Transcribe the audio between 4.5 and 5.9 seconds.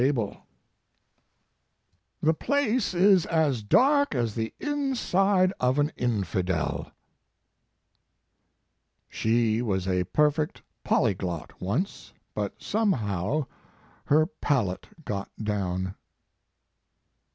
inside of